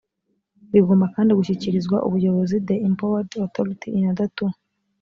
[0.73, 4.45] rigomba kandi gushyikirizwa ubuyobozi the empowered authority in order to